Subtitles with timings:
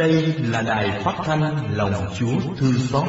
[0.00, 3.06] Đây là đài phát thanh Lòng Chúa Thương Xót,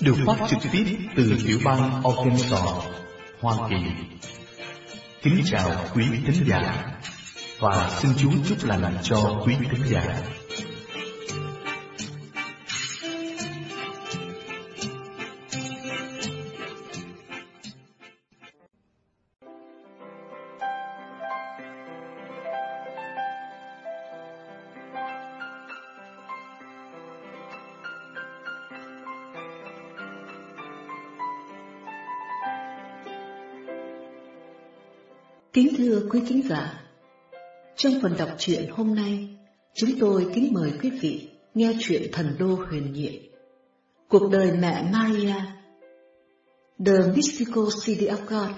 [0.00, 0.84] được phát trực tiếp
[1.16, 2.86] từ tiểu bang Arkansas,
[3.40, 3.76] Hoa Kỳ.
[5.22, 6.84] Kính chào quý thính giả
[7.58, 10.02] và xin Chúa chúc lành cho quý thính giả.
[35.62, 36.82] Kính thưa quý khán giả,
[37.76, 39.28] trong phần đọc truyện hôm nay,
[39.74, 43.12] chúng tôi kính mời quý vị nghe chuyện thần đô huyền nhiệm.
[44.08, 45.34] Cuộc đời mẹ Maria
[46.86, 48.50] The Mystical City of God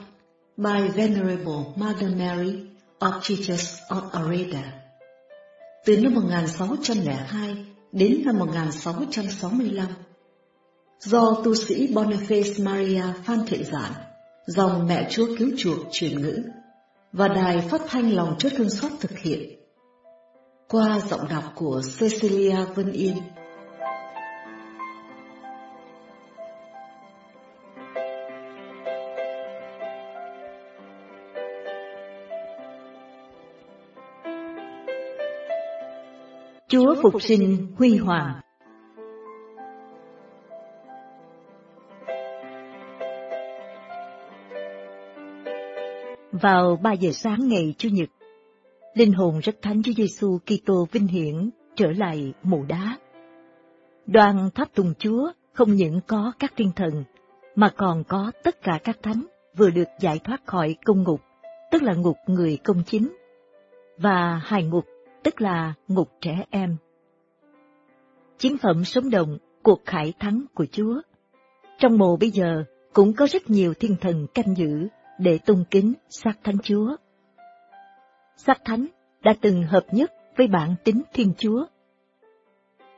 [0.56, 2.54] by Venerable Mother Mary
[2.98, 4.72] of Jesus of Areda
[5.84, 7.56] từ năm 1602
[7.92, 9.86] đến năm 1665
[11.00, 13.92] do tu sĩ Boniface Maria Phan Thiện Giản,
[14.46, 16.42] dòng mẹ Chúa Cứu Chuộc truyền ngữ
[17.16, 19.58] và Đài Phát thanh Lòng Chúa Thương Xót thực hiện.
[20.68, 23.16] Qua giọng đọc của Cecilia Vân Yên.
[36.68, 38.40] Chúa Phục sinh Huy Hoàng
[46.40, 48.08] Vào 3 giờ sáng ngày Chủ nhật,
[48.94, 52.98] linh hồn rất thánh Chúa Giêsu Kitô vinh hiển trở lại mộ đá.
[54.06, 57.04] Đoàn tháp tùng Chúa không những có các thiên thần,
[57.54, 61.20] mà còn có tất cả các thánh vừa được giải thoát khỏi công ngục,
[61.70, 63.16] tức là ngục người công chính,
[63.98, 64.84] và hài ngục,
[65.22, 66.76] tức là ngục trẻ em.
[68.38, 71.00] Chiến phẩm sống động, cuộc khải thắng của Chúa.
[71.78, 74.88] Trong mộ bây giờ cũng có rất nhiều thiên thần canh giữ
[75.18, 76.96] để tôn kính sắc thánh Chúa.
[78.36, 78.86] Sắc thánh
[79.22, 81.66] đã từng hợp nhất với bản tính Thiên Chúa.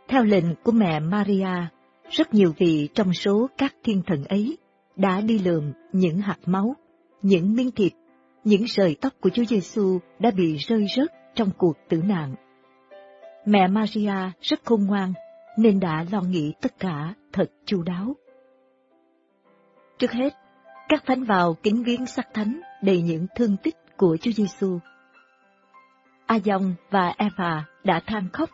[0.08, 1.68] Theo lệnh của mẹ Maria,
[2.10, 4.58] rất nhiều vị trong số các thiên thần ấy
[4.96, 6.76] đã đi lượm những hạt máu,
[7.22, 7.92] những miếng thịt,
[8.44, 12.34] những sợi tóc của Chúa Giêsu đã bị rơi rớt trong cuộc tử nạn.
[13.46, 15.12] Mẹ Maria rất khôn ngoan
[15.58, 18.16] nên đã lo nghĩ tất cả thật chu đáo.
[19.98, 20.34] Trước hết,
[20.88, 24.78] các thánh vào kính viếng sắc thánh đầy những thương tích của Chúa Giêsu.
[26.26, 28.50] A Dông và Eva đã than khóc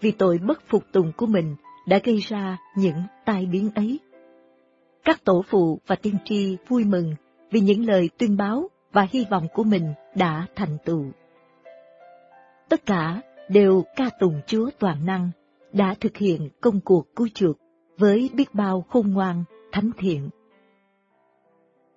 [0.00, 4.00] vì tội bất phục tùng của mình đã gây ra những tai biến ấy.
[5.04, 7.14] Các tổ phụ và tiên tri vui mừng
[7.50, 11.04] vì những lời tuyên báo và hy vọng của mình đã thành tựu.
[12.68, 15.30] Tất cả đều ca tùng Chúa toàn năng
[15.72, 17.56] đã thực hiện công cuộc cứu chuộc
[17.98, 20.28] với biết bao khôn ngoan, thánh thiện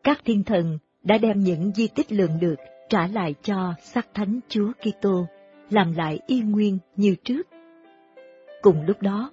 [0.03, 2.55] các thiên thần đã đem những di tích lượng được
[2.89, 5.25] trả lại cho xác thánh Chúa Kitô,
[5.69, 7.47] làm lại y nguyên như trước.
[8.61, 9.31] Cùng lúc đó,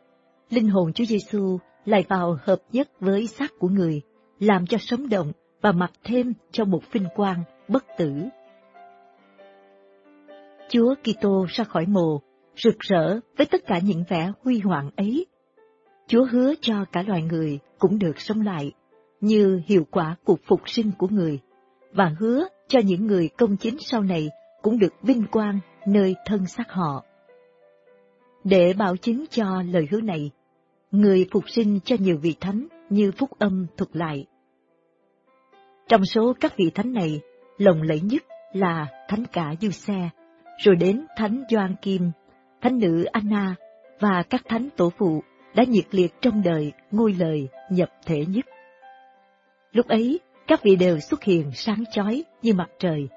[0.50, 4.02] linh hồn Chúa Giêsu lại vào hợp nhất với xác của người,
[4.40, 8.12] làm cho sống động và mặc thêm cho một vinh quang bất tử.
[10.68, 12.20] Chúa Kitô ra khỏi mồ,
[12.56, 15.26] rực rỡ với tất cả những vẻ huy hoàng ấy.
[16.06, 18.72] Chúa hứa cho cả loài người cũng được sống lại
[19.26, 21.40] như hiệu quả cuộc phục sinh của người,
[21.92, 24.28] và hứa cho những người công chính sau này
[24.62, 27.04] cũng được vinh quang nơi thân xác họ.
[28.44, 30.30] Để bảo chứng cho lời hứa này,
[30.90, 34.26] người phục sinh cho nhiều vị thánh như phúc âm thuật lại.
[35.88, 37.20] Trong số các vị thánh này,
[37.58, 38.22] lồng lẫy nhất
[38.52, 40.10] là thánh cả Du Xe,
[40.58, 42.10] rồi đến thánh Doan Kim,
[42.62, 43.54] thánh nữ Anna
[44.00, 45.22] và các thánh tổ phụ
[45.54, 48.44] đã nhiệt liệt trong đời ngôi lời nhập thể nhất.
[49.72, 53.08] Lúc ấy, các vị đều xuất hiện sáng chói như mặt trời.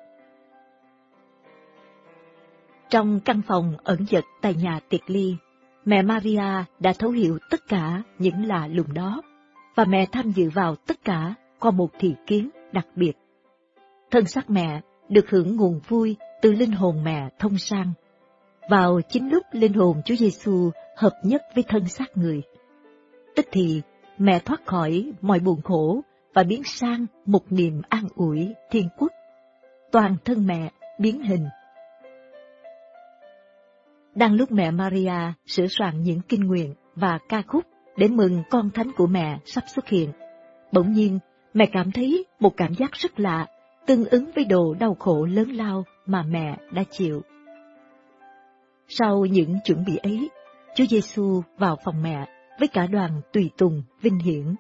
[2.89, 5.35] Trong căn phòng ẩn dật tại nhà tiệc ly,
[5.85, 9.21] mẹ Maria đã thấu hiểu tất cả những lạ lùng đó,
[9.75, 13.13] và mẹ tham dự vào tất cả qua một thị kiến đặc biệt.
[14.11, 17.93] Thân xác mẹ được hưởng nguồn vui từ linh hồn mẹ thông sang.
[18.69, 22.41] Vào chính lúc linh hồn Chúa Giêsu hợp nhất với thân xác người.
[23.35, 23.81] Tức thì,
[24.17, 26.01] mẹ thoát khỏi mọi buồn khổ
[26.33, 29.11] và biến sang một niềm an ủi thiên quốc.
[29.91, 31.45] Toàn thân mẹ biến hình.
[34.15, 37.63] Đang lúc mẹ Maria sửa soạn những kinh nguyện và ca khúc
[37.97, 40.11] để mừng con thánh của mẹ sắp xuất hiện,
[40.71, 41.19] bỗng nhiên
[41.53, 43.47] mẹ cảm thấy một cảm giác rất lạ,
[43.85, 47.21] tương ứng với đồ đau khổ lớn lao mà mẹ đã chịu.
[48.87, 50.29] Sau những chuẩn bị ấy,
[50.75, 52.25] Chúa Giêsu vào phòng mẹ
[52.59, 54.55] với cả đoàn tùy tùng vinh hiển.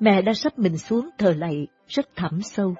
[0.00, 2.74] Mẹ đã sắp mình xuống thờ lạy rất thẳm sâu.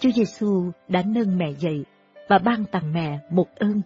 [0.00, 1.84] Chúa Giêsu đã nâng mẹ dậy
[2.28, 3.82] và ban tặng mẹ một ơn.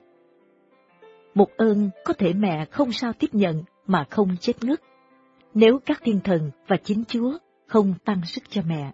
[1.35, 4.81] Một ơn có thể mẹ không sao tiếp nhận mà không chết ngất,
[5.55, 8.93] nếu các thiên thần và chính Chúa không tăng sức cho mẹ.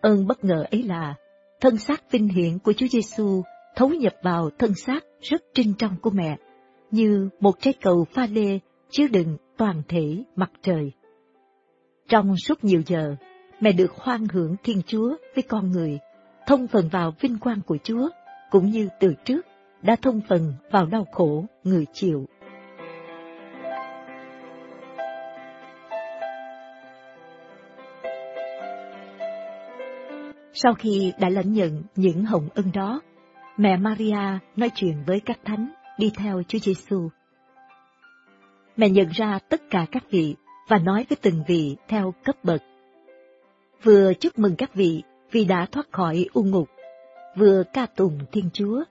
[0.00, 1.14] Ơn bất ngờ ấy là
[1.60, 3.42] thân xác vinh hiển của Chúa Giêsu
[3.76, 6.36] thấu nhập vào thân xác rất trinh trong của mẹ,
[6.90, 8.58] như một trái cầu pha lê
[8.90, 10.92] chứa đựng toàn thể mặt trời.
[12.08, 13.16] Trong suốt nhiều giờ,
[13.60, 15.98] mẹ được hoan hưởng Thiên Chúa với con người,
[16.46, 18.08] thông phần vào vinh quang của Chúa,
[18.50, 19.46] cũng như từ trước
[19.82, 22.26] đã thông phần vào đau khổ người chịu.
[30.54, 33.00] Sau khi đã lãnh nhận những hồng ân đó,
[33.56, 37.08] mẹ Maria nói chuyện với các thánh đi theo Chúa Giêsu.
[38.76, 40.34] Mẹ nhận ra tất cả các vị
[40.68, 42.62] và nói với từng vị theo cấp bậc.
[43.82, 46.68] Vừa chúc mừng các vị vì đã thoát khỏi u ngục,
[47.36, 48.82] vừa ca tùng Thiên Chúa.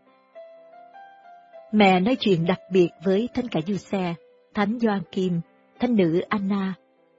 [1.72, 4.14] Mẹ nói chuyện đặc biệt với Thánh Cả Du Xe,
[4.54, 5.42] Thánh Gioan Kim,
[5.80, 6.74] Thánh Nữ Anna,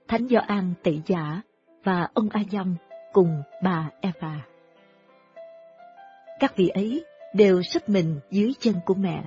[0.09, 1.41] Thánh Gioan tị Giả
[1.85, 2.75] và ông A Dông
[3.13, 4.47] cùng bà Eva.
[6.41, 9.25] Các vị ấy đều sắp mình dưới chân của mẹ,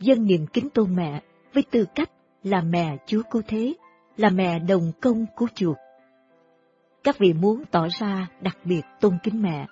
[0.00, 1.20] dân niềm kính tôn mẹ
[1.54, 2.10] với tư cách
[2.42, 3.74] là mẹ Chúa cứu thế,
[4.16, 5.76] là mẹ đồng công của chuột.
[7.04, 9.66] Các vị muốn tỏ ra đặc biệt tôn kính mẹ,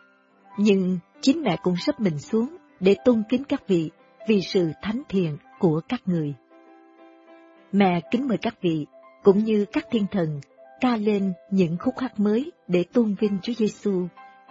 [0.59, 3.91] nhưng chính mẹ cũng sắp mình xuống để tôn kính các vị
[4.29, 6.35] vì sự thánh thiện của các người.
[7.73, 8.87] Mẹ kính mời các vị,
[9.23, 10.41] cũng như các thiên thần,
[10.81, 14.07] ca lên những khúc hát mới để tôn vinh Chúa Giêsu,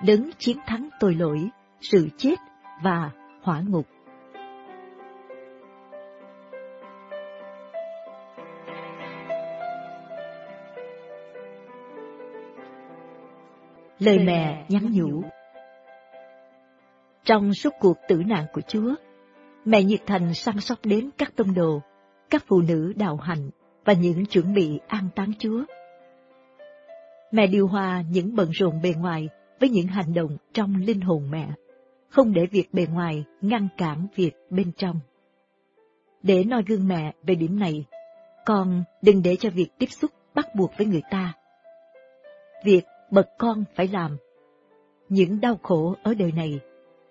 [0.05, 1.49] đấng chiến thắng tội lỗi,
[1.81, 2.35] sự chết
[2.83, 3.85] và hỏa ngục.
[13.99, 15.23] Lời mẹ nhắn nhủ
[17.23, 18.95] Trong suốt cuộc tử nạn của Chúa,
[19.65, 21.81] mẹ nhiệt thành săn sóc đến các tông đồ,
[22.29, 23.49] các phụ nữ đạo hành
[23.85, 25.63] và những chuẩn bị an táng Chúa.
[27.31, 29.29] Mẹ điều hòa những bận rộn bề ngoài
[29.59, 31.47] với những hành động trong linh hồn mẹ
[32.09, 34.99] không để việc bề ngoài ngăn cản việc bên trong.
[36.23, 37.85] Để noi gương mẹ về điểm này,
[38.45, 41.33] con đừng để cho việc tiếp xúc bắt buộc với người ta.
[42.65, 44.17] Việc bậc con phải làm,
[45.09, 46.59] những đau khổ ở đời này,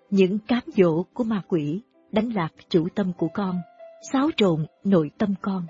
[0.09, 1.81] những cám dỗ của ma quỷ
[2.11, 3.55] đánh lạc chủ tâm của con,
[4.11, 5.65] xáo trộn nội tâm con.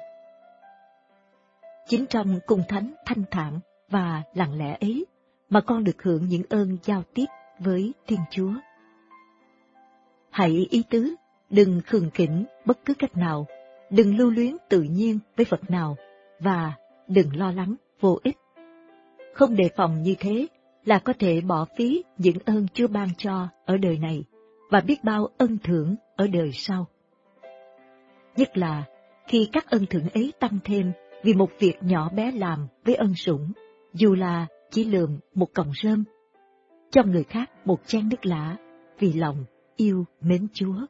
[1.87, 3.59] Chính trong cung thánh thanh thản
[3.89, 5.05] và lặng lẽ ấy
[5.49, 7.25] mà con được hưởng những ơn giao tiếp
[7.59, 8.51] với Thiên Chúa.
[10.29, 11.15] Hãy ý tứ,
[11.49, 13.47] đừng khường khỉnh bất cứ cách nào,
[13.89, 15.95] đừng lưu luyến tự nhiên với vật nào,
[16.39, 16.73] và
[17.07, 18.37] đừng lo lắng vô ích.
[19.33, 20.47] Không đề phòng như thế
[20.85, 24.23] là có thể bỏ phí những ơn chưa ban cho ở đời này
[24.69, 26.87] và biết bao ân thưởng ở đời sau.
[28.35, 28.83] Nhất là
[29.27, 30.91] khi các ân thưởng ấy tăng thêm
[31.23, 33.51] vì một việc nhỏ bé làm với ân sủng,
[33.93, 36.03] dù là chỉ lượm một cọng rơm,
[36.91, 38.57] cho người khác một chén nước lã
[38.99, 40.85] vì lòng yêu mến Chúa.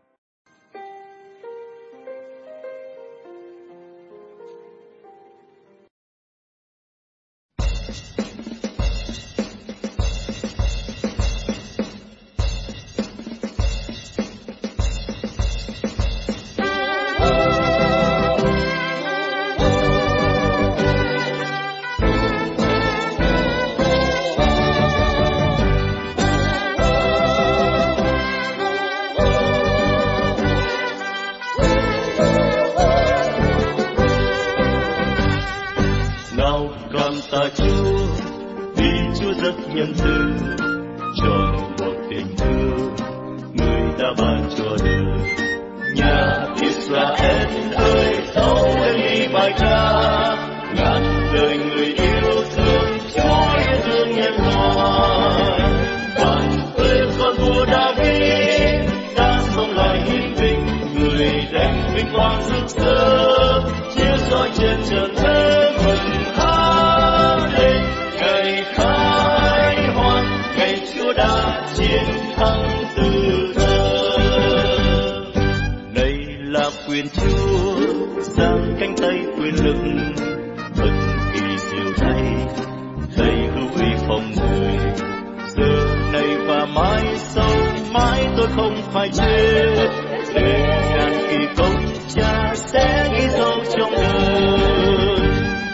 [88.60, 89.90] không phải chết.
[90.36, 91.86] Để ngàn kỳ công,
[92.16, 95.20] cha sẽ ghi dấu trong đời.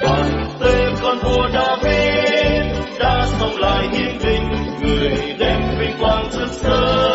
[0.01, 4.50] Toàn tên con vua David đã sống lại hiến binh
[4.82, 7.14] người đem vinh quang trước sớm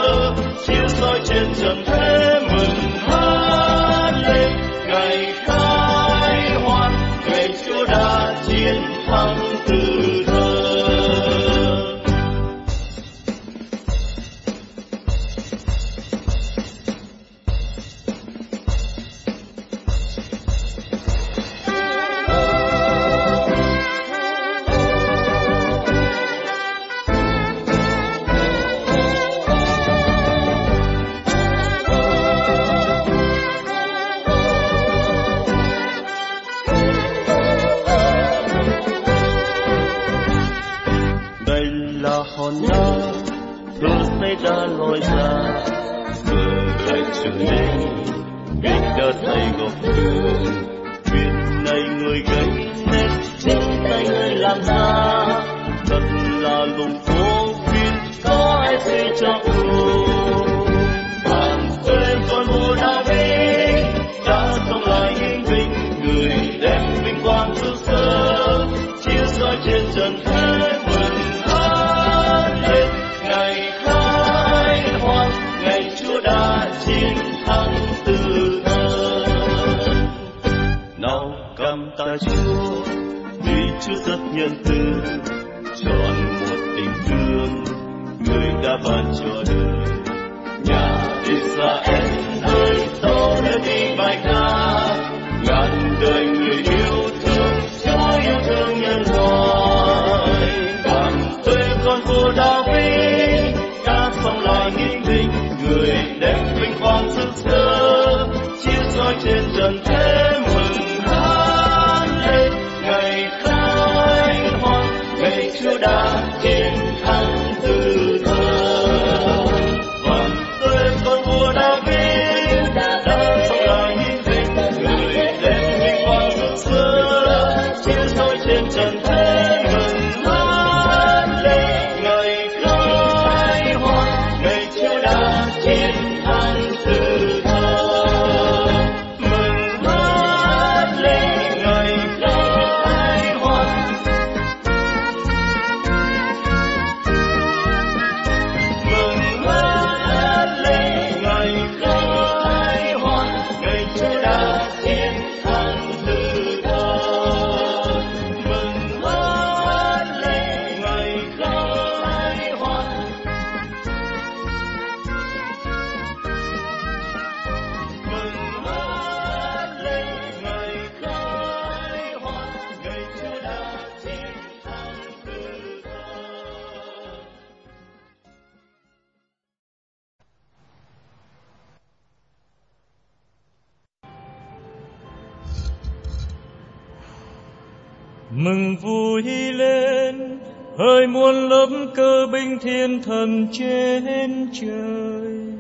[191.13, 195.53] muôn lớp cơ binh thiên thần trên trời.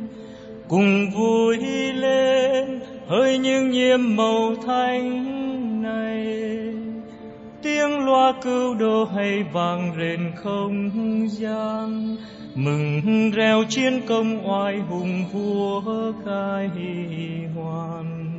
[0.68, 1.56] Cùng vui
[1.92, 6.26] lên, hỡi những nhiệm màu thánh này.
[7.62, 10.90] Tiếng loa cứu độ hay vang rền không
[11.30, 12.16] gian,
[12.54, 16.68] mừng reo chiến công oai hùng vua cai
[17.54, 18.30] hoàn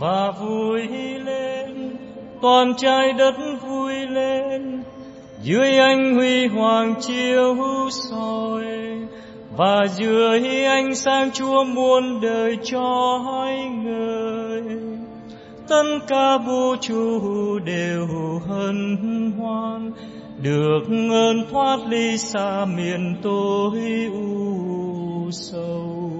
[0.00, 0.88] và vui
[1.24, 1.96] lên
[2.42, 4.82] toàn trái đất vui lên
[5.46, 7.56] dưới anh huy hoàng chiếu
[7.90, 8.64] soi,
[9.56, 13.52] và dưới ánh sáng chúa muôn đời trói
[13.84, 14.62] người,
[15.68, 18.06] tất cả vũ trụ đều
[18.48, 18.96] hân
[19.38, 19.92] hoan,
[20.42, 26.10] được ơn thoát ly xa miền tối u sâu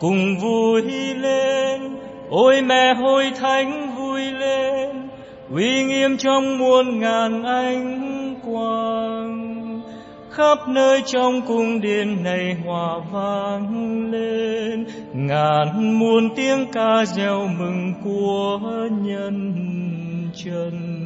[0.00, 0.82] cùng vui
[1.14, 1.96] lên,
[2.30, 4.83] ôi mẹ hồi thánh vui lên
[5.50, 9.80] uy nghiêm trong muôn ngàn ánh quang,
[10.30, 14.86] khắp nơi trong cung điện này hòa vang lên.
[15.12, 18.58] Ngàn muôn tiếng ca reo mừng của
[19.02, 19.54] nhân
[20.44, 21.04] trần.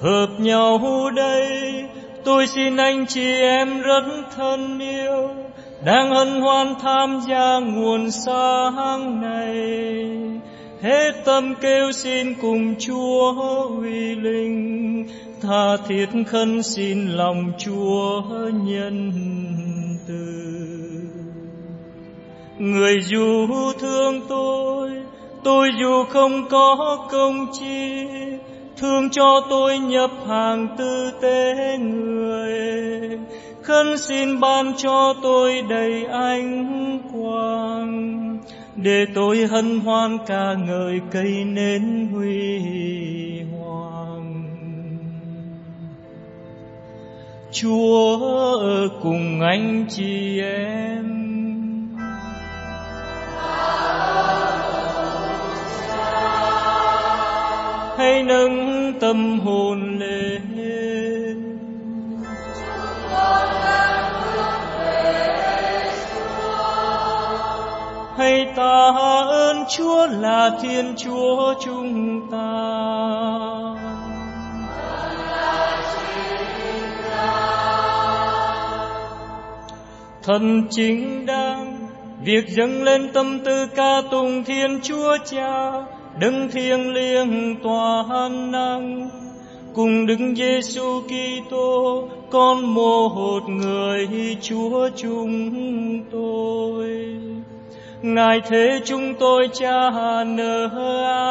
[0.00, 1.48] Hợp nhau đây,
[2.24, 4.04] tôi xin anh chị em rất
[4.36, 5.28] thân yêu,
[5.84, 9.54] đang hân hoan tham gia nguồn sáng này
[10.84, 13.34] hết tâm kêu xin cùng Chúa
[13.80, 15.08] uy linh.
[15.42, 18.22] Tha thiết khấn xin lòng Chúa
[18.64, 19.12] nhân
[20.08, 20.44] từ.
[22.58, 23.46] Người dù
[23.80, 24.90] thương tôi
[25.44, 28.06] tôi dù không có công chi,
[28.76, 33.18] thương cho tôi nhập hàng tư tế người.
[33.62, 38.24] Khấn xin ban cho tôi đầy ánh quang
[38.76, 42.60] để tôi hân hoan ca ngợi cây nến huy
[43.40, 44.44] hoàng.
[47.52, 48.18] Chúa
[48.60, 51.04] ở cùng anh chị em.
[57.98, 60.83] Hãy nâng tâm hồn lên.
[69.76, 72.50] Chúa là Thiên Chúa chúng ta.
[80.22, 81.88] thần chính đang
[82.24, 85.72] việc dâng lên tâm tư ca tùng thiên chúa cha,
[86.20, 89.10] đấng thiêng liêng toàn năng
[89.74, 94.08] cùng Đức Giêsu Kitô, con một người
[94.42, 95.50] Chúa chúng
[96.12, 97.23] tôi
[98.04, 99.90] Ngài thế chúng tôi cha
[100.26, 100.68] nở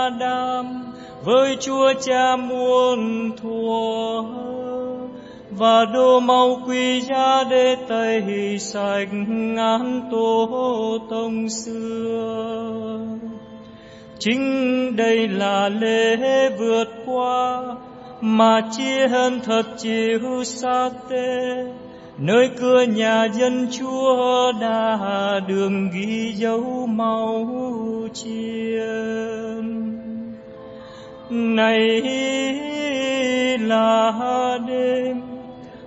[0.10, 4.24] Adam, với Chúa Cha muôn thuở
[5.50, 12.98] và đô mau quy ra để tẩy sạch ngán tổ tông xưa.
[14.20, 17.64] Chính đây là lễ vượt qua,
[18.22, 21.66] mà chia hơn thật chịu sa tê
[22.18, 25.00] nơi cửa nhà dân chúa đã
[25.48, 27.48] đường ghi dấu máu
[28.14, 29.84] chiên
[31.30, 32.02] này
[33.60, 34.12] là
[34.68, 35.22] đêm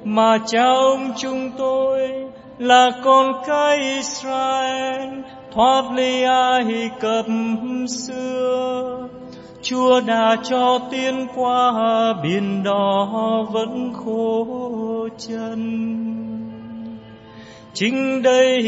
[0.04, 2.10] mà cha ông chúng tôi
[2.58, 5.08] là con cái Israel,
[5.52, 7.26] thoát ly Ai Cập
[7.88, 9.08] xưa.
[9.62, 11.72] Chúa đã cho tiên qua
[12.22, 14.46] biển đỏ vẫn khô
[15.18, 15.60] chân.
[17.74, 18.62] Chính đây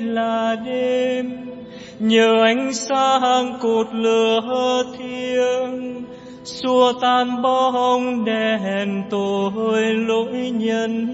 [0.00, 1.30] là đêm,
[1.98, 6.04] nhờ ánh sáng cột lửa thiêng,
[6.44, 11.08] xua tan bóng đèn tội lỗi nhân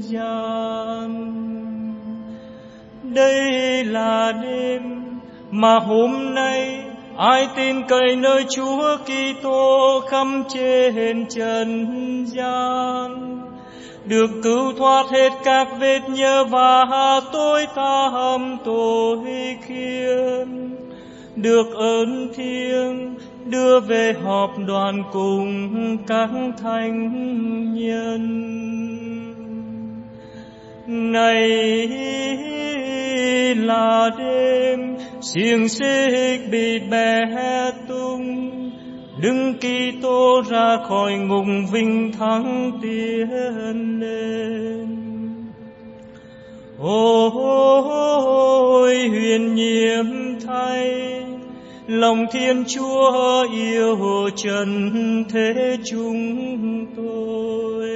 [0.00, 1.28] gian.
[3.02, 4.82] Đây là đêm
[5.50, 6.87] mà hôm nay
[7.18, 11.86] ai tin cậy nơi Chúa Kitô khắp trên trần
[12.26, 13.38] gian?
[14.04, 19.18] Được cứu thoát hết các vết nhơ và tôi tam tội
[19.66, 20.78] khiên
[21.42, 26.30] được ơn thiêng, đưa về họp đoàn cùng các
[26.62, 29.27] thánh nhân
[30.88, 31.88] này
[33.56, 37.20] là đêm xiềng xích bị bẻ
[37.88, 38.48] tung
[39.20, 44.88] đứng kỳ Kitô ra khỏi ngục vinh thắng tiến lên.
[46.78, 47.88] Ôi
[49.08, 50.06] huyền nhiệm
[50.46, 50.94] thay,
[51.86, 54.90] lòng Thiên Chúa yêu trần
[55.32, 57.88] thế chúng tôi.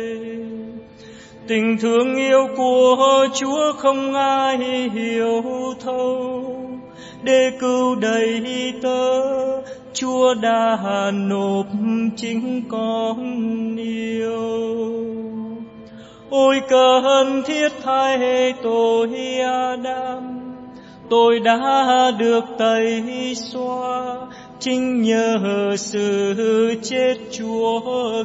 [1.52, 4.58] Tình thương yêu của Chúa không ai
[4.94, 5.42] hiểu
[5.80, 6.44] thấu,
[7.22, 8.40] để cứu đầy
[8.82, 9.22] tớ
[9.92, 11.66] Chúa đã nộp
[12.16, 14.32] chính con yêu.
[16.30, 19.08] Ôi cần thiết thay tội
[19.44, 20.40] Adam,
[21.10, 23.02] tôi đã được tẩy
[23.34, 24.16] xóa
[24.58, 27.80] chính nhờ sự chết Chúa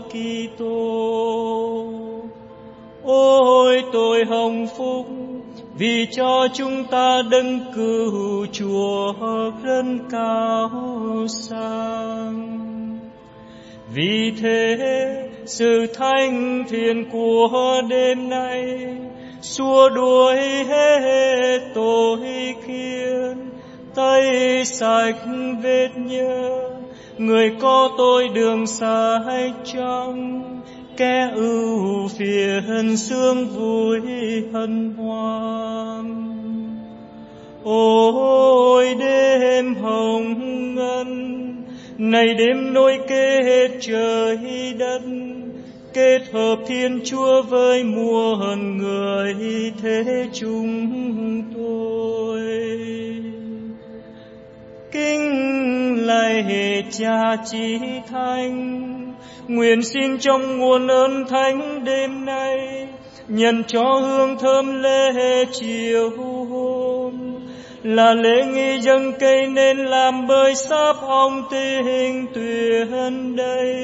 [0.09, 2.06] Kitô.
[3.09, 5.05] Ôi, tôi hồng phúc
[5.77, 9.13] vì cho chúng ta đấng cứu chúa
[9.63, 10.71] rất cao
[11.27, 12.99] sang.
[13.93, 14.77] Vì thế,
[15.45, 18.79] sự thanh thiện của đêm nay,
[19.41, 23.49] xua đuổi hết tội khiến,
[23.95, 25.25] tay sạch
[25.63, 26.59] vết nhơ,
[27.17, 30.56] người có tôi đường xa hay trong
[30.97, 34.01] kẻ ưu phiền sương vui
[34.53, 36.27] hân hoan.
[37.63, 40.35] Ôi, đêm hồng
[40.75, 41.53] ngân,
[41.97, 44.37] này đêm nối kết trời
[44.79, 45.01] đất,
[45.93, 49.35] kết hợp thiên chúa với muôn người
[49.81, 53.06] thế chúng tôi
[54.97, 57.79] kinh lạy cha chí
[58.09, 59.13] thanh.
[59.47, 62.87] Nguyện xin trong nguồn ơn thánh đêm nay,
[63.27, 66.09] nhận cho hương thơm lễ chiều
[66.49, 67.13] hôm.
[67.83, 73.75] Là lễ nghi dâng cây nên làm bởi sáp ông tình tuyền đây.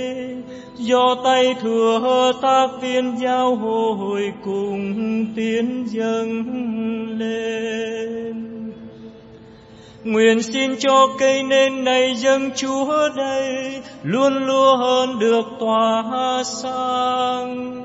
[0.78, 6.44] Do tay thừa tác viên giao hồi cùng tiến dâng
[7.20, 8.53] lên.
[10.04, 17.82] Nguyện xin cho cây nên này dâng Chúa đây, luôn luôn được tỏa sáng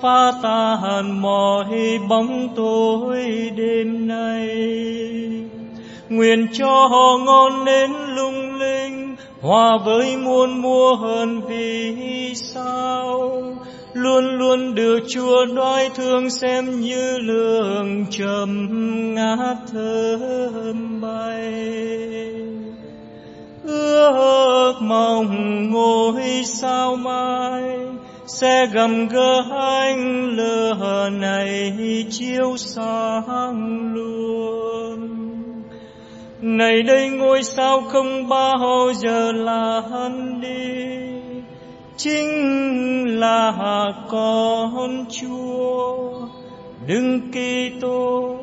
[0.00, 4.48] pha tan mọi bóng tối đêm nay.
[6.08, 13.30] Nguyện cho họ ngon nến lung linh, hòa với muôn mùa hơn vì sao
[14.02, 18.68] luôn luôn được Chúa đoái thương xem như lương trầm
[19.14, 21.52] ngát thơm bay.
[23.64, 27.62] Ước mong ngôi sao mai
[28.26, 31.72] sẽ gầm gỡ anh lửa này
[32.10, 35.08] chiếu sáng luôn
[36.40, 40.98] này đây ngôi sao không bao giờ lan đi
[41.98, 45.98] chính là con chúa.
[46.86, 48.36] Đừng kỳ tô,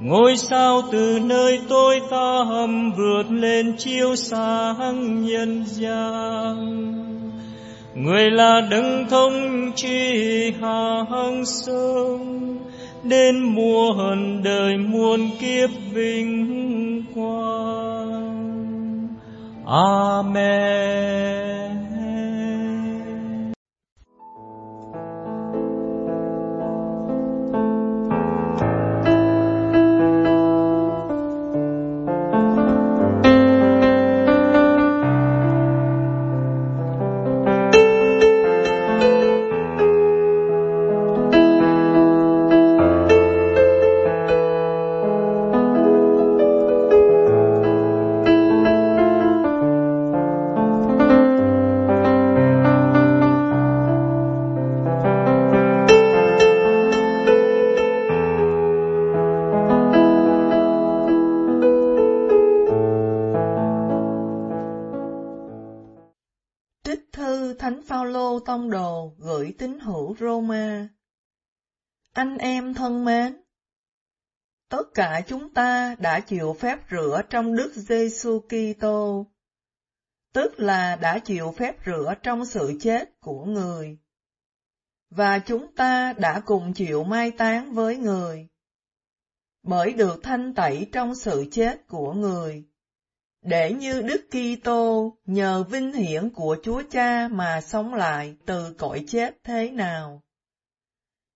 [0.00, 6.58] ngôi sao từ nơi tôi tăm vượt lên chiếu sáng nhân gian.
[7.94, 12.58] Người là đấng thông chi hàng sông,
[13.04, 18.38] đến muôn đời muôn kiếp vinh quang.
[19.66, 21.08] Amen.
[68.48, 70.88] Tông đồ gửi tín hữu Roma.
[72.12, 73.42] Anh em thân mến,
[74.68, 79.26] tất cả chúng ta đã chịu phép rửa trong Đức Giêsu Kitô,
[80.32, 83.98] tức là đã chịu phép rửa trong sự chết của người.
[85.10, 88.48] Và chúng ta đã cùng chịu mai táng với người,
[89.62, 92.68] bởi được thanh tẩy trong sự chết của người
[93.42, 99.04] để như Đức Kitô nhờ vinh hiển của Chúa Cha mà sống lại từ cõi
[99.08, 100.22] chết thế nào,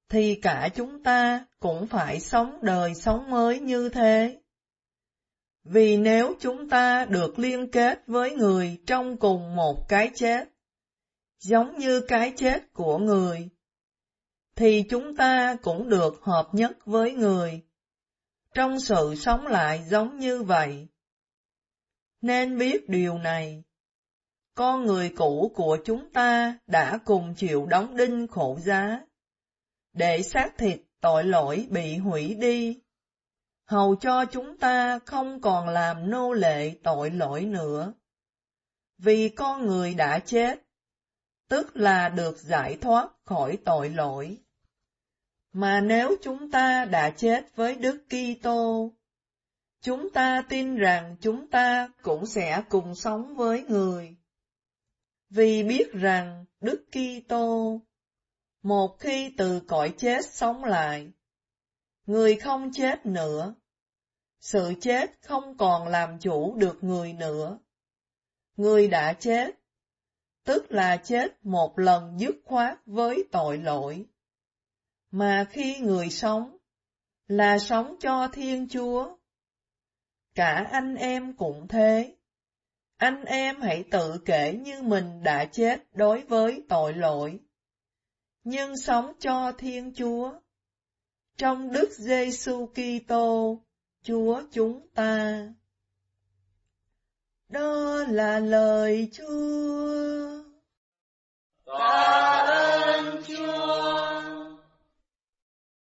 [0.09, 4.39] thì cả chúng ta cũng phải sống đời sống mới như thế.
[5.65, 10.49] Vì nếu chúng ta được liên kết với người trong cùng một cái chết,
[11.39, 13.49] giống như cái chết của người,
[14.57, 17.61] thì chúng ta cũng được hợp nhất với người,
[18.55, 20.89] trong sự sống lại giống như vậy
[22.23, 23.63] nên biết điều này.
[24.55, 29.01] Con người cũ của chúng ta đã cùng chịu đóng đinh khổ giá,
[29.93, 32.81] để xác thịt tội lỗi bị hủy đi,
[33.67, 37.93] hầu cho chúng ta không còn làm nô lệ tội lỗi nữa.
[38.99, 40.63] Vì con người đã chết,
[41.49, 44.39] tức là được giải thoát khỏi tội lỗi.
[45.53, 48.91] Mà nếu chúng ta đã chết với Đức Kitô,
[49.83, 54.17] Chúng ta tin rằng chúng ta cũng sẽ cùng sống với người.
[55.31, 57.81] Vì biết rằng Đức Kitô
[58.63, 61.13] một khi từ cõi chết sống lại,
[62.07, 63.55] người không chết nữa.
[64.41, 67.59] Sự chết không còn làm chủ được người nữa.
[68.57, 69.51] Người đã chết,
[70.45, 74.07] tức là chết một lần dứt khoát với tội lỗi.
[75.11, 76.57] Mà khi người sống,
[77.27, 79.17] là sống cho Thiên Chúa
[80.35, 82.17] Cả anh em cũng thế.
[82.97, 87.41] Anh em hãy tự kể như mình đã chết đối với tội lỗi,
[88.45, 90.33] nhưng sống cho Thiên Chúa.
[91.37, 93.59] Trong Đức Giêsu Kitô,
[94.03, 95.49] Chúa chúng ta.
[97.49, 100.43] Đó là lời Chúa.
[101.65, 104.23] Tạ ơn Chúa.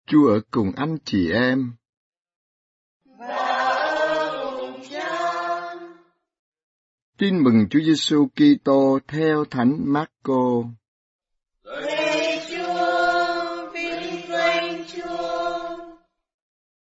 [0.07, 1.75] Chúa ở cùng anh chị em.
[7.17, 10.63] Tin mừng Chúa Giêsu Kitô theo Thánh Marco.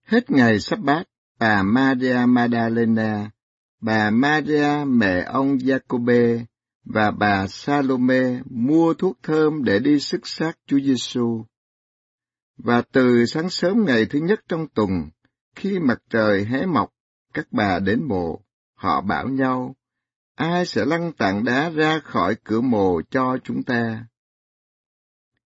[0.04, 1.04] Hết ngày sắp bát,
[1.38, 3.30] bà Maria Magdalena,
[3.80, 6.44] bà Maria mẹ ông Jacobe
[6.84, 11.44] và bà Salome mua thuốc thơm để đi sức xác Chúa Giêsu.
[12.56, 14.90] Và từ sáng sớm ngày thứ nhất trong tuần,
[15.56, 16.90] khi mặt trời hé mọc,
[17.34, 18.40] các bà đến mộ,
[18.74, 19.74] họ bảo nhau,
[20.34, 24.06] ai sẽ lăn tảng đá ra khỏi cửa mồ cho chúng ta?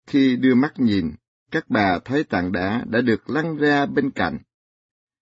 [0.08, 1.16] Khi đưa mắt nhìn,
[1.52, 4.40] các bà thấy tảng đá đã được lăn ra bên cạnh,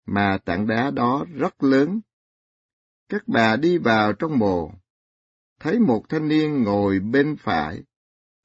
[0.05, 1.99] mà tảng đá đó rất lớn.
[3.09, 4.71] Các bà đi vào trong mồ,
[5.59, 7.83] thấy một thanh niên ngồi bên phải,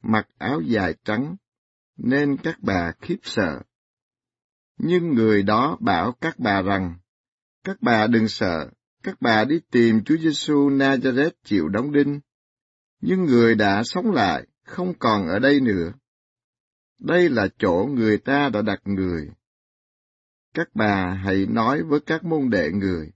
[0.02, 1.36] mặc áo dài trắng,
[1.96, 3.62] nên các bà khiếp sợ.
[4.78, 6.94] Nhưng người đó bảo các bà rằng,
[7.64, 8.70] các bà đừng sợ,
[9.04, 12.20] các bà đi tìm Chúa Giêsu Nazareth chịu đóng đinh,
[13.00, 15.92] nhưng người đã sống lại không còn ở đây nữa.
[16.98, 19.30] Đây là chỗ người ta đã đặt người.
[20.54, 23.12] Các bà hãy nói với các môn đệ người,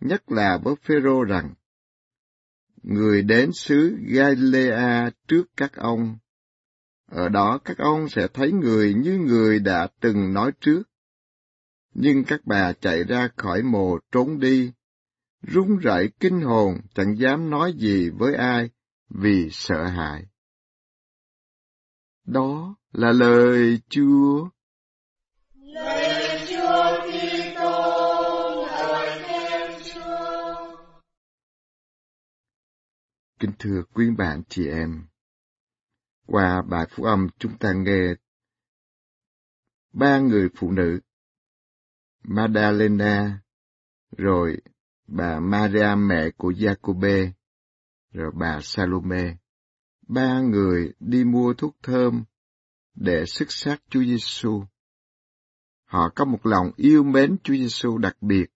[0.00, 1.54] nhất là với Phêrô rằng,
[2.82, 6.18] người đến xứ Galilea trước các ông.
[7.10, 10.82] Ở đó các ông sẽ thấy người như người đã từng nói trước.
[11.94, 14.72] Nhưng các bà chạy ra khỏi mồ trốn đi,
[15.42, 18.70] run rẩy kinh hồn chẳng dám nói gì với ai
[19.08, 20.26] vì sợ hãi.
[22.24, 24.48] Đó là lời Chúa.
[25.54, 30.76] Lời Chúa Kitô, lời khen Chúa.
[33.40, 35.06] Kính thưa quý bạn chị em,
[36.26, 38.14] qua bài phúc âm chúng ta nghe
[39.92, 41.00] ba người phụ nữ,
[42.22, 43.40] Madalena,
[44.16, 44.56] rồi
[45.14, 47.30] bà Maria mẹ của Jacobe,
[48.12, 49.36] rồi bà Salome.
[50.08, 52.24] Ba người đi mua thuốc thơm
[52.94, 54.64] để sức xác Chúa Giêsu.
[55.84, 58.46] Họ có một lòng yêu mến Chúa Giêsu đặc biệt,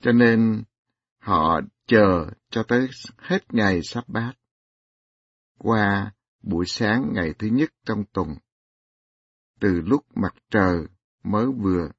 [0.00, 0.62] cho nên
[1.18, 4.32] họ chờ cho tới hết ngày sắp bát.
[5.58, 8.28] Qua buổi sáng ngày thứ nhất trong tuần,
[9.60, 10.86] từ lúc mặt trời
[11.22, 11.90] mới vừa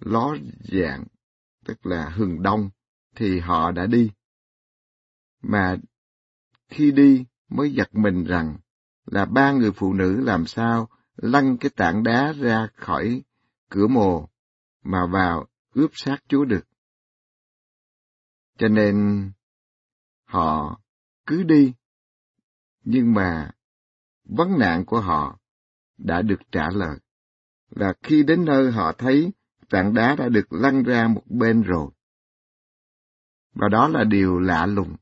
[0.00, 0.36] ló
[0.72, 1.04] dạng,
[1.64, 2.70] tức là hừng đông,
[3.16, 4.10] thì họ đã đi.
[5.42, 5.76] Mà
[6.68, 8.58] khi đi mới giật mình rằng
[9.06, 13.22] là ba người phụ nữ làm sao lăn cái tảng đá ra khỏi
[13.68, 14.28] cửa mồ
[14.82, 16.64] mà vào ướp xác Chúa được.
[18.58, 19.26] Cho nên
[20.24, 20.80] họ
[21.26, 21.72] cứ đi,
[22.84, 23.50] nhưng mà
[24.24, 25.38] vấn nạn của họ
[25.98, 26.98] đã được trả lời.
[27.70, 29.32] Là khi đến nơi họ thấy
[29.70, 31.90] tảng đá đã được lăn ra một bên rồi.
[33.54, 34.96] Và đó là điều lạ lùng,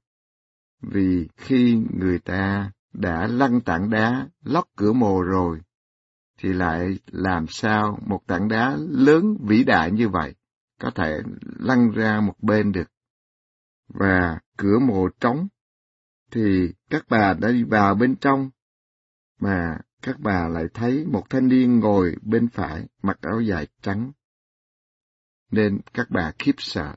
[0.83, 5.61] vì khi người ta đã lăn tảng đá lót cửa mồ rồi,
[6.39, 10.35] thì lại làm sao một tảng đá lớn vĩ đại như vậy
[10.79, 11.21] có thể
[11.59, 12.91] lăn ra một bên được.
[13.89, 15.49] Và cửa mồ trống,
[16.31, 18.51] thì các bà đã đi vào bên trong,
[19.41, 24.13] mà các bà lại thấy một thanh niên ngồi bên phải mặc áo dài trắng.
[25.51, 26.95] Nên các bà khiếp sợ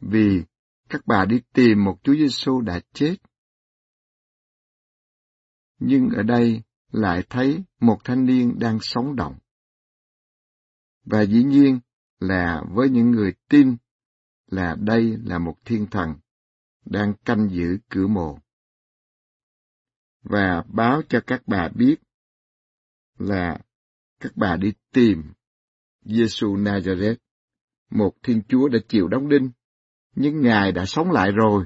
[0.00, 0.44] vì
[0.88, 3.16] các bà đi tìm một Chúa Giêsu đã chết.
[5.78, 9.38] Nhưng ở đây lại thấy một thanh niên đang sống động.
[11.04, 11.80] Và dĩ nhiên
[12.20, 13.76] là với những người tin
[14.46, 16.14] là đây là một thiên thần
[16.84, 18.38] đang canh giữ cửa mộ.
[20.22, 21.96] Và báo cho các bà biết
[23.18, 23.58] là
[24.20, 25.32] các bà đi tìm
[26.04, 27.16] Giêsu Nazareth,
[27.90, 29.50] một Thiên Chúa đã chịu đóng đinh
[30.20, 31.64] nhưng Ngài đã sống lại rồi.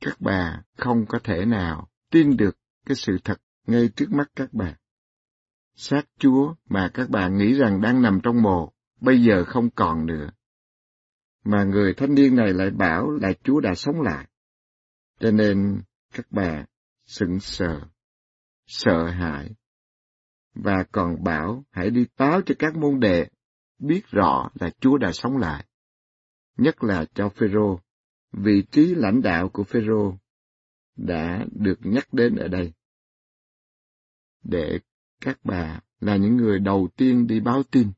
[0.00, 4.48] Các bà không có thể nào tin được cái sự thật ngay trước mắt các
[4.52, 4.74] bà.
[5.74, 10.06] Xác Chúa mà các bà nghĩ rằng đang nằm trong mồ, bây giờ không còn
[10.06, 10.30] nữa.
[11.44, 14.28] Mà người thanh niên này lại bảo là Chúa đã sống lại.
[15.20, 16.64] Cho nên các bà
[17.06, 17.80] sững sờ,
[18.66, 19.54] sợ hãi,
[20.54, 23.28] và còn bảo hãy đi báo cho các môn đệ
[23.78, 25.64] biết rõ là Chúa đã sống lại
[26.56, 27.80] nhất là cho Phêrô,
[28.32, 30.14] vị trí lãnh đạo của Phêrô
[30.96, 32.72] đã được nhắc đến ở đây.
[34.44, 34.78] Để
[35.20, 37.90] các bà là những người đầu tiên đi báo tin,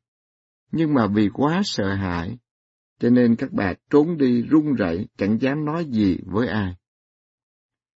[0.73, 2.38] nhưng mà vì quá sợ hãi,
[2.99, 6.77] cho nên các bà trốn đi run rẩy chẳng dám nói gì với ai.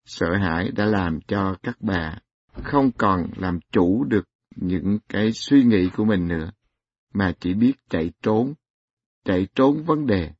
[0.04, 2.18] Sợ hãi đã làm cho các bà
[2.62, 6.52] không còn làm chủ được những cái suy nghĩ của mình nữa,
[7.14, 8.54] mà chỉ biết chạy trốn,
[9.24, 10.32] chạy trốn vấn đề.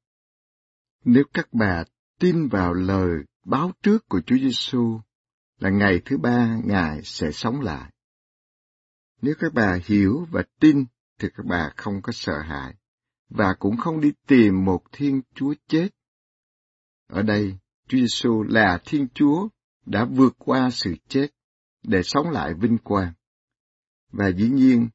[1.04, 1.84] Nếu các bà
[2.18, 5.00] tin vào lời báo trước của Chúa Giêsu
[5.58, 7.92] là ngày thứ ba Ngài sẽ sống lại.
[9.22, 10.84] Nếu các bà hiểu và tin
[11.18, 12.74] thì các bà không có sợ hãi
[13.28, 15.88] và cũng không đi tìm một Thiên Chúa chết.
[17.08, 19.48] Ở đây, Chúa Giêsu là Thiên Chúa
[19.86, 21.26] đã vượt qua sự chết
[21.82, 23.12] để sống lại vinh quang.
[24.12, 24.88] Và dĩ nhiên,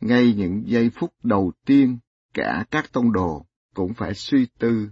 [0.00, 1.98] ngay những giây phút đầu tiên,
[2.34, 4.90] cả các tông đồ cũng phải suy tư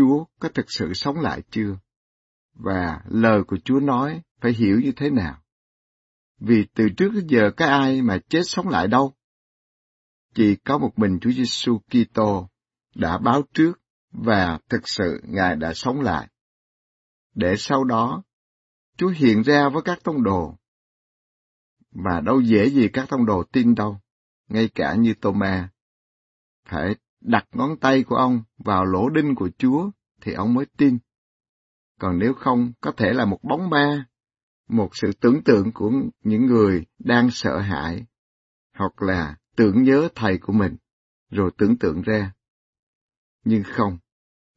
[0.00, 1.78] Chúa có thực sự sống lại chưa?
[2.54, 5.42] Và lời của Chúa nói phải hiểu như thế nào?
[6.38, 9.14] Vì từ trước đến giờ có ai mà chết sống lại đâu?
[10.34, 12.48] Chỉ có một mình Chúa Giêsu Kitô
[12.94, 16.28] đã báo trước và thực sự Ngài đã sống lại.
[17.34, 18.22] Để sau đó,
[18.96, 20.58] Chúa hiện ra với các tông đồ.
[21.90, 24.00] Mà đâu dễ gì các tông đồ tin đâu,
[24.48, 25.68] ngay cả như Tô-ma.
[26.64, 30.98] Phải đặt ngón tay của ông vào lỗ đinh của Chúa thì ông mới tin.
[32.00, 34.06] Còn nếu không, có thể là một bóng ma,
[34.68, 35.90] một sự tưởng tượng của
[36.24, 38.06] những người đang sợ hãi,
[38.76, 40.76] hoặc là tưởng nhớ thầy của mình,
[41.30, 42.32] rồi tưởng tượng ra.
[43.44, 43.98] Nhưng không,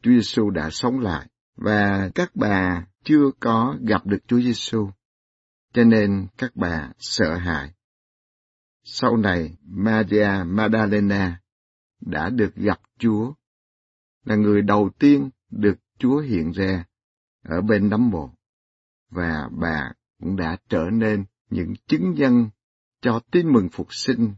[0.01, 4.89] Chúa Giêsu đã sống lại, và các bà chưa có gặp được Chúa Giêsu,
[5.73, 7.73] cho nên các bà sợ hãi.
[8.83, 11.42] Sau này, Maria Magdalena
[12.05, 13.33] đã được gặp Chúa,
[14.25, 16.85] là người đầu tiên được Chúa hiện ra
[17.43, 18.33] ở bên đấm bộ,
[19.09, 22.49] và bà cũng đã trở nên những chứng nhân
[23.01, 24.33] cho tin mừng phục sinh.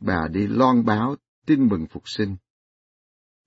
[0.00, 2.36] Bà đi loan báo tin mừng phục sinh.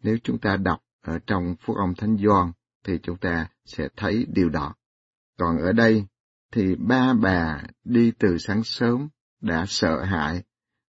[0.03, 2.51] Nếu chúng ta đọc ở trong Phúc ông Thánh Gioan
[2.83, 4.75] thì chúng ta sẽ thấy điều đó.
[5.37, 6.05] Còn ở đây
[6.51, 9.07] thì ba bà đi từ sáng sớm
[9.41, 10.43] đã sợ hãi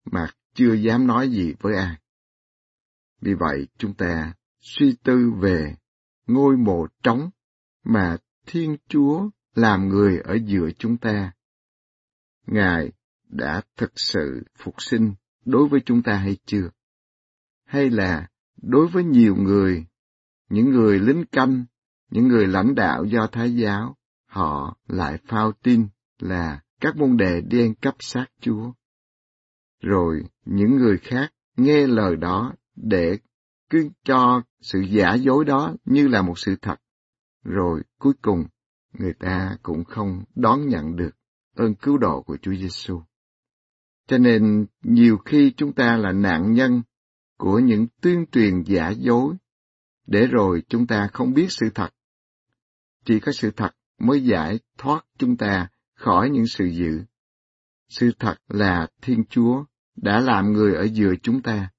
[0.05, 1.97] mà chưa dám nói gì với ai.
[3.25, 5.75] Vì vậy chúng ta suy tư về
[6.27, 7.31] ngôi mộ trống
[7.85, 11.33] mà Thiên Chúa làm người ở giữa chúng ta.
[12.47, 12.93] Ngài
[13.29, 16.71] đã thực sự phục sinh đối với chúng ta hay chưa?
[17.65, 18.29] Hay là
[18.63, 19.87] đối với nhiều người,
[20.51, 21.65] những người lính canh,
[22.11, 27.41] những người lãnh đạo do Thái giáo, họ lại phao tin là các môn đệ
[27.41, 28.73] đi ăn cắp xác Chúa.
[29.81, 33.19] Rồi những người khác nghe lời đó để
[33.71, 36.77] cứ cho sự giả dối đó như là một sự thật.
[37.45, 38.45] Rồi cuối cùng
[38.93, 41.11] người ta cũng không đón nhận được
[41.55, 43.03] ơn cứu độ của Chúa Giêsu.
[44.07, 46.83] Cho nên nhiều khi chúng ta là nạn nhân
[47.39, 49.35] của những tuyên truyền giả dối,
[50.07, 51.89] để rồi chúng ta không biết sự thật.
[53.05, 57.05] Chỉ có sự thật mới giải thoát chúng ta khỏi những sự dữ.
[57.89, 59.65] Sự thật là Thiên Chúa
[59.97, 61.71] đã làm người ở giữa chúng ta.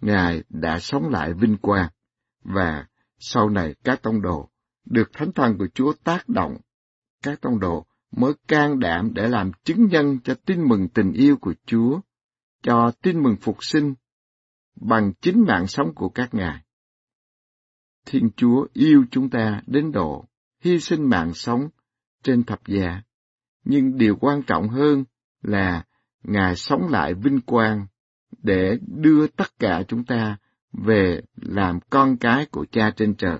[0.00, 1.90] Ngài đã sống lại vinh quang,
[2.42, 2.86] và
[3.18, 4.50] sau này các tông đồ
[4.84, 6.56] được thánh thần của Chúa tác động,
[7.22, 11.36] các tông đồ mới can đảm để làm chứng nhân cho tin mừng tình yêu
[11.36, 12.00] của Chúa,
[12.62, 13.94] cho tin mừng phục sinh
[14.80, 16.64] bằng chính mạng sống của các ngài.
[18.06, 20.28] Thiên Chúa yêu chúng ta đến độ
[20.60, 21.68] hy sinh mạng sống
[22.22, 23.02] trên thập giá,
[23.64, 25.04] nhưng điều quan trọng hơn
[25.42, 25.84] là
[26.22, 27.86] Ngài sống lại vinh quang
[28.42, 30.36] để đưa tất cả chúng ta
[30.72, 33.38] về làm con cái của cha trên trời.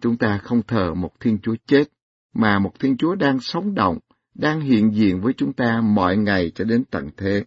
[0.00, 1.84] Chúng ta không thờ một Thiên Chúa chết,
[2.34, 3.98] mà một Thiên Chúa đang sống động,
[4.34, 7.44] đang hiện diện với chúng ta mọi ngày cho đến tận thế.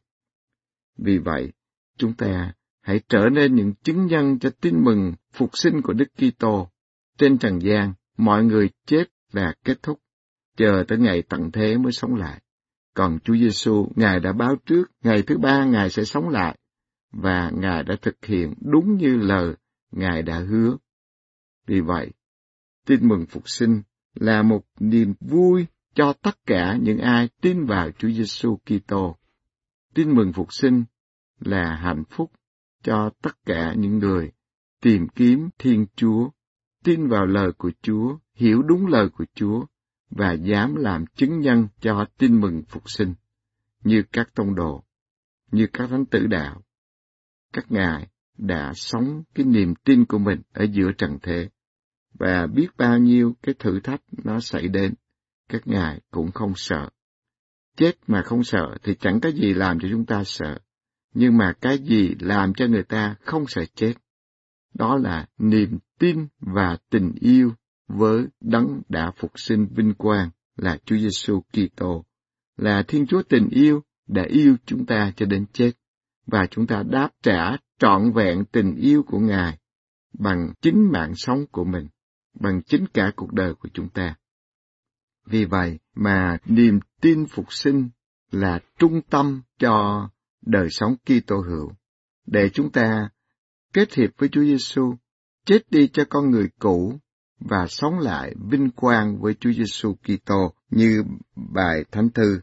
[0.98, 1.52] Vì vậy,
[1.98, 6.08] chúng ta hãy trở nên những chứng nhân cho tin mừng phục sinh của Đức
[6.18, 6.70] Kitô.
[7.18, 10.00] Trên trần gian, mọi người chết và kết thúc,
[10.58, 12.42] chờ tới ngày tận thế mới sống lại.
[12.94, 16.58] Còn Chúa Giêsu, Ngài đã báo trước, ngày thứ ba Ngài sẽ sống lại,
[17.12, 19.56] và Ngài đã thực hiện đúng như lời
[19.92, 20.78] Ngài đã hứa.
[21.68, 22.12] Vì vậy,
[22.86, 23.82] tin mừng phục sinh
[24.14, 29.18] là một niềm vui cho tất cả những ai tin vào Chúa Giêsu Kitô.
[29.94, 30.84] Tin mừng phục sinh
[31.40, 32.32] là hạnh phúc
[32.84, 34.32] cho tất cả những người
[34.82, 36.30] tìm kiếm Thiên Chúa,
[36.84, 39.66] tin vào lời của Chúa, hiểu đúng lời của Chúa
[40.10, 43.14] và dám làm chứng nhân cho tin mừng phục sinh,
[43.84, 44.84] như các tông đồ,
[45.52, 46.62] như các thánh tử đạo.
[47.54, 51.50] Các ngài đã sống cái niềm tin của mình ở giữa trần thế,
[52.14, 54.94] và biết bao nhiêu cái thử thách nó xảy đến,
[55.50, 56.90] các ngài cũng không sợ.
[57.78, 60.60] Chết mà không sợ thì chẳng có gì làm cho chúng ta sợ
[61.14, 63.94] nhưng mà cái gì làm cho người ta không sợ chết?
[64.74, 67.52] Đó là niềm tin và tình yêu
[67.88, 72.06] với đấng đã phục sinh vinh quang là Chúa Giêsu Kitô,
[72.58, 75.72] là Thiên Chúa tình yêu đã yêu chúng ta cho đến chết,
[76.26, 79.58] và chúng ta đáp trả trọn vẹn tình yêu của Ngài
[80.14, 81.88] bằng chính mạng sống của mình,
[82.40, 84.16] bằng chính cả cuộc đời của chúng ta.
[85.26, 87.90] Vì vậy mà niềm tin phục sinh
[88.32, 90.10] là trung tâm cho
[90.42, 91.72] đời sống Kitô hữu,
[92.26, 93.10] để chúng ta
[93.74, 94.96] kết hiệp với Chúa Giêsu,
[95.46, 97.00] chết đi cho con người cũ
[97.40, 101.04] và sống lại vinh quang với Chúa Giêsu Kitô như
[101.36, 102.42] bài Thánh thư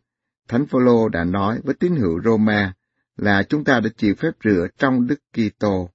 [0.48, 2.72] Thánh Phaolô đã nói với tín hữu Roma
[3.18, 5.90] là chúng ta đã chịu phép rửa trong Đức Kitô,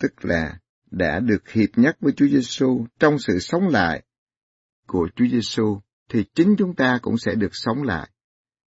[0.00, 0.58] tức là
[0.90, 4.02] đã được hiệp nhất với Chúa Giêsu trong sự sống lại
[4.86, 8.10] của Chúa Giêsu thì chính chúng ta cũng sẽ được sống lại.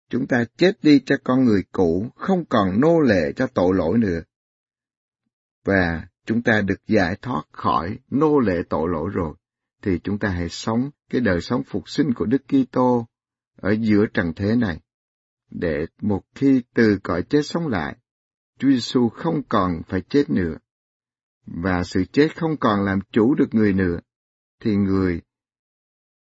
[0.10, 3.98] Chúng ta chết đi cho con người cũ, không còn nô lệ cho tội lỗi
[3.98, 4.22] nữa.
[5.64, 9.34] Và chúng ta được giải thoát khỏi nô lệ tội lỗi rồi,
[9.82, 13.08] thì chúng ta hãy sống cái đời sống phục sinh của Đức Kitô
[13.56, 14.80] ở giữa trần thế này,
[15.54, 17.98] để một khi từ cõi chết sống lại,
[18.60, 20.58] Chúa Giêsu không còn phải chết nữa,
[21.46, 24.00] và sự chết không còn làm chủ được người nữa,
[24.60, 25.22] thì người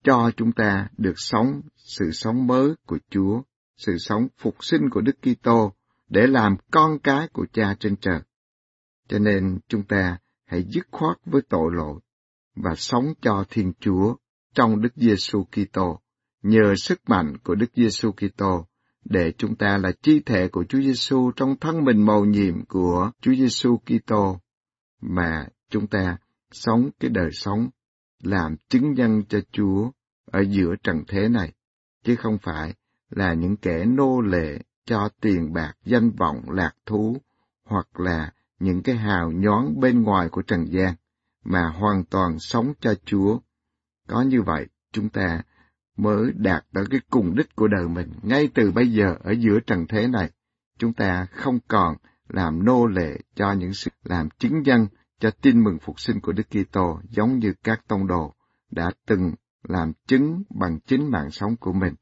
[0.04, 3.42] cho chúng ta được sống sự sống mới của Chúa,
[3.78, 5.74] sự sống phục sinh của Đức Kitô
[6.10, 8.20] để làm con cái của Cha trên trời.
[9.08, 12.00] Cho nên chúng ta hãy dứt khoát với tội lỗi
[12.56, 14.16] và sống cho Thiên Chúa
[14.54, 16.02] trong Đức Giêsu Kitô,
[16.42, 18.68] nhờ sức mạnh của Đức Giêsu Kitô
[19.06, 23.12] để chúng ta là chi thể của Chúa Giêsu trong thân mình màu nhiệm của
[23.22, 24.40] Chúa Giêsu Kitô
[25.02, 26.18] mà chúng ta
[26.52, 27.70] sống cái đời sống
[28.24, 29.92] làm chứng nhân cho Chúa
[30.26, 31.54] ở giữa trần thế này,
[32.04, 32.74] chứ không phải
[33.10, 37.18] là những kẻ nô lệ cho tiền bạc, danh vọng, lạc thú,
[37.66, 40.96] hoặc là những cái hào nhón bên ngoài của trần gian,
[41.44, 43.40] mà hoàn toàn sống cho Chúa.
[44.08, 45.42] Có như vậy, chúng ta
[45.98, 49.60] mới đạt tới cái cùng đích của đời mình ngay từ bây giờ ở giữa
[49.60, 50.32] trần thế này.
[50.78, 51.96] Chúng ta không còn
[52.30, 54.88] làm nô lệ cho những sự làm chứng dân
[55.20, 58.34] cho tin mừng phục sinh của Đức Kitô giống như các tông đồ
[58.72, 59.32] đã từng
[59.64, 61.94] làm chứng bằng chính mạng sống của mình.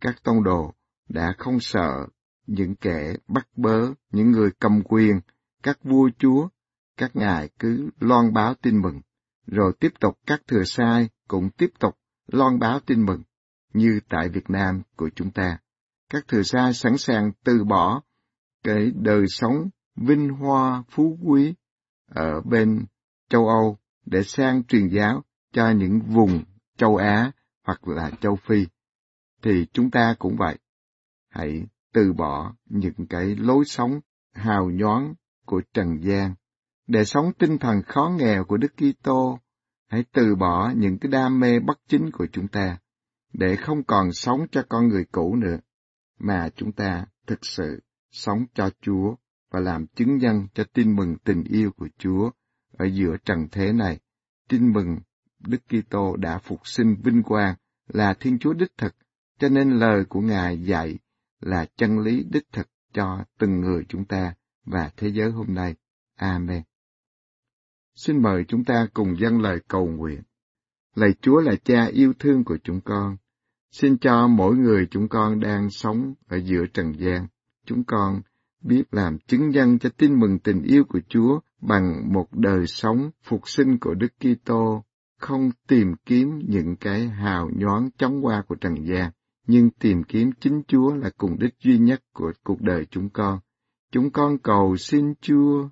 [0.00, 0.74] Các tông đồ
[1.08, 2.06] đã không sợ
[2.46, 5.20] những kẻ bắt bớ, những người cầm quyền,
[5.62, 6.48] các vua chúa,
[6.96, 9.00] các ngài cứ loan báo tin mừng,
[9.46, 11.94] rồi tiếp tục các thừa sai cũng tiếp tục
[12.26, 13.22] loan báo tin mừng,
[13.72, 15.58] như tại Việt Nam của chúng ta.
[16.10, 18.02] Các thừa gia sẵn sàng từ bỏ
[18.64, 21.54] cái đời sống vinh hoa phú quý
[22.10, 22.86] ở bên
[23.28, 26.44] châu Âu để sang truyền giáo cho những vùng
[26.76, 28.66] châu Á hoặc là châu Phi.
[29.42, 30.58] Thì chúng ta cũng vậy.
[31.30, 34.00] Hãy từ bỏ những cái lối sống
[34.32, 35.14] hào nhoáng
[35.46, 36.34] của trần gian
[36.86, 39.38] để sống tinh thần khó nghèo của Đức Kitô.
[39.88, 42.78] Hãy từ bỏ những cái đam mê bất chính của chúng ta
[43.32, 45.58] để không còn sống cho con người cũ nữa,
[46.18, 47.80] mà chúng ta thực sự
[48.10, 49.14] sống cho Chúa
[49.50, 52.30] và làm chứng nhân cho tin mừng tình yêu của Chúa
[52.72, 54.00] ở giữa trần thế này.
[54.48, 54.98] Tin mừng
[55.38, 57.54] Đức Kitô đã phục sinh vinh quang
[57.88, 58.94] là Thiên Chúa đích thực,
[59.38, 60.98] cho nên lời của Ngài dạy
[61.40, 64.34] là chân lý đích thực cho từng người chúng ta
[64.64, 65.74] và thế giới hôm nay.
[66.16, 66.62] Amen.
[67.96, 70.22] Xin mời chúng ta cùng dâng lời cầu nguyện.
[70.94, 73.16] Lạy Chúa là cha yêu thương của chúng con.
[73.70, 77.26] Xin cho mỗi người chúng con đang sống ở giữa trần gian,
[77.66, 78.20] chúng con
[78.62, 83.10] biết làm chứng nhân cho tin mừng tình yêu của Chúa bằng một đời sống
[83.22, 84.84] phục sinh của Đức Kitô,
[85.18, 89.10] không tìm kiếm những cái hào nhoáng chóng qua của trần gian,
[89.46, 93.38] nhưng tìm kiếm chính Chúa là cùng đích duy nhất của cuộc đời chúng con.
[93.92, 95.68] Chúng con cầu xin Chúa.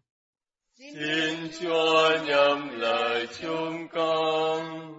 [0.92, 4.92] Xin Chúa nhầm lời chúng con.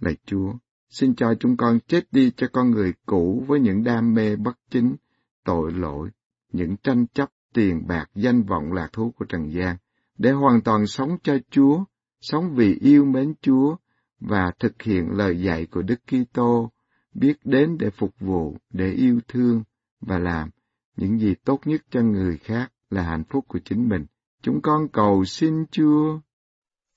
[0.00, 0.52] Lạy Chúa,
[0.88, 4.58] xin cho chúng con chết đi cho con người cũ với những đam mê bất
[4.70, 4.96] chính,
[5.44, 6.10] tội lỗi,
[6.52, 9.76] những tranh chấp, tiền bạc, danh vọng lạc thú của trần gian,
[10.18, 11.84] để hoàn toàn sống cho Chúa,
[12.20, 13.76] sống vì yêu mến Chúa
[14.20, 16.72] và thực hiện lời dạy của Đức Kitô,
[17.14, 19.62] biết đến để phục vụ, để yêu thương
[20.00, 20.50] và làm
[20.96, 24.06] những gì tốt nhất cho người khác là hạnh phúc của chính mình.
[24.42, 26.18] Chúng con cầu xin Chúa.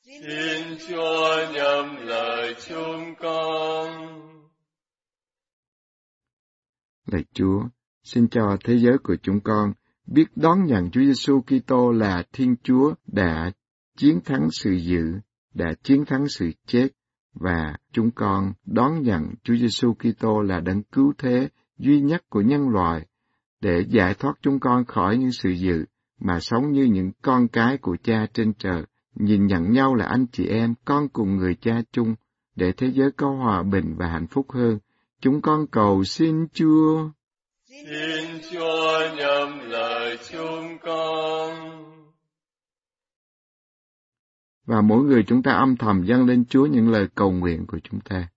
[0.05, 3.87] Xin Chúa nhầm lời chúng con.
[7.05, 7.63] Lạy Chúa,
[8.03, 9.73] xin cho thế giới của chúng con
[10.05, 13.51] biết đón nhận Chúa Giêsu Kitô là Thiên Chúa đã
[13.97, 15.03] chiến thắng sự dữ,
[15.53, 16.87] đã chiến thắng sự chết
[17.33, 22.41] và chúng con đón nhận Chúa Giêsu Kitô là đấng cứu thế duy nhất của
[22.41, 23.05] nhân loại
[23.61, 25.85] để giải thoát chúng con khỏi những sự dữ
[26.19, 28.83] mà sống như những con cái của cha trên trời,
[29.15, 32.15] nhìn nhận nhau là anh chị em, con cùng người cha chung,
[32.55, 34.79] để thế giới có hòa bình và hạnh phúc hơn.
[35.21, 37.09] Chúng con cầu xin Chúa.
[37.65, 41.53] Xin Chúa nhầm lời chúng con.
[44.65, 47.79] Và mỗi người chúng ta âm thầm dâng lên Chúa những lời cầu nguyện của
[47.83, 48.27] chúng ta.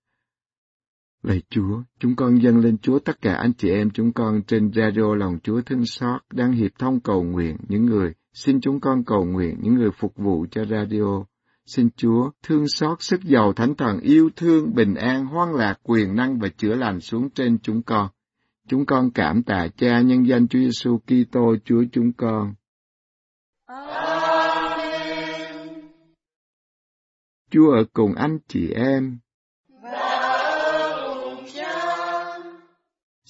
[1.23, 4.73] Lạy Chúa, chúng con dâng lên Chúa tất cả anh chị em chúng con trên
[4.73, 9.05] radio lòng Chúa thương xót đang hiệp thông cầu nguyện những người, xin chúng con
[9.05, 11.25] cầu nguyện những người phục vụ cho radio.
[11.67, 16.17] Xin Chúa thương xót sức giàu thánh thần yêu thương, bình an, hoan lạc, quyền
[16.17, 18.09] năng và chữa lành xuống trên chúng con.
[18.69, 22.55] Chúng con cảm tạ Cha nhân danh Chúa Giêsu Kitô Chúa chúng con.
[23.67, 24.51] Amen.
[27.51, 29.19] Chúa ở cùng anh chị em.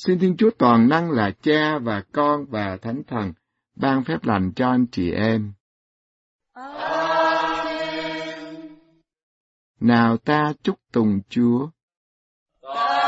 [0.06, 3.32] Xin Thiên Chúa toàn năng là Cha và Con và Thánh Thần
[3.76, 5.52] ban phép lành cho anh chị em.
[6.52, 7.98] Amen.
[9.80, 11.68] Nào ta chúc tùng Chúa.
[12.62, 12.99] Tạ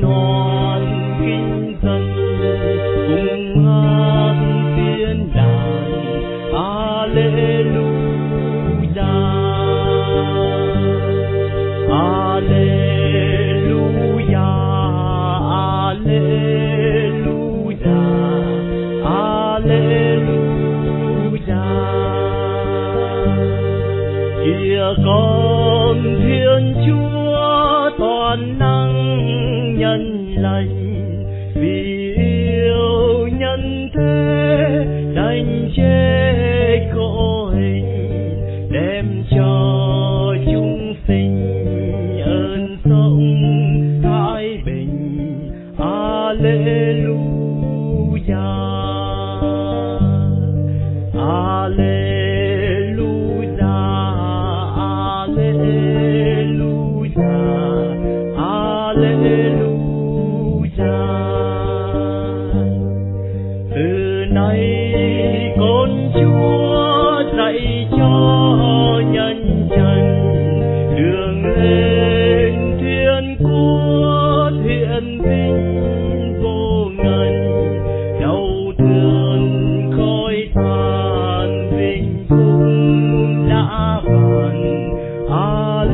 [0.00, 0.37] no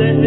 [0.04, 0.20] Chương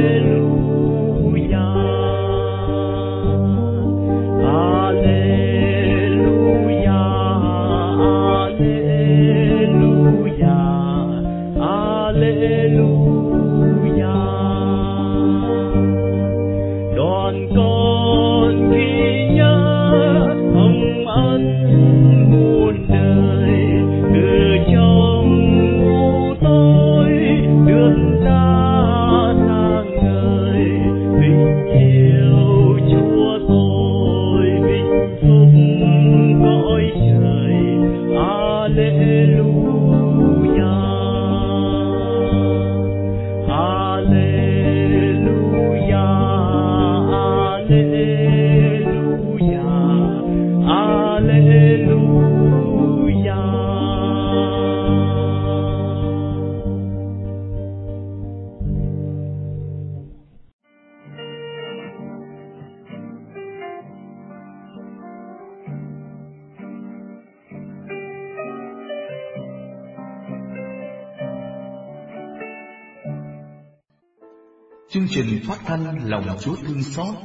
[76.38, 77.16] Lòng Chúa Thương Xót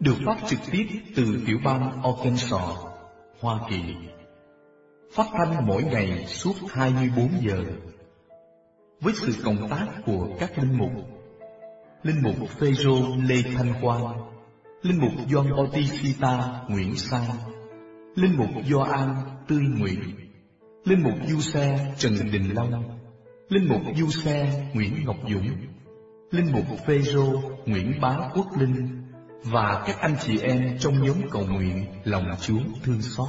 [0.00, 2.76] được phát trực tiếp từ tiểu bang Arkansas,
[3.40, 3.82] Hoa Kỳ.
[5.14, 7.64] Phát thanh mỗi ngày suốt 24 giờ.
[9.00, 10.90] Với sự cộng tác của các linh mục,
[12.02, 12.96] linh mục Phêrô
[13.28, 14.30] Lê Thanh Quang,
[14.82, 17.30] linh mục Gioan Bautista Nguyễn Sang,
[18.14, 19.14] linh mục Gioan
[19.48, 20.00] Tươi Nguyễn,
[20.84, 22.98] linh mục Du Xe Trần Đình Long,
[23.48, 25.71] linh mục Du Xe Nguyễn Ngọc Dũng,
[26.32, 29.02] linh mục Phêrô Nguyễn Bá Quốc Linh
[29.44, 33.28] và các anh chị em trong nhóm cầu nguyện lòng Chúa thương xót.